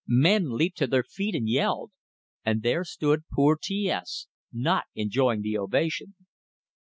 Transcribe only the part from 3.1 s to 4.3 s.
poor T S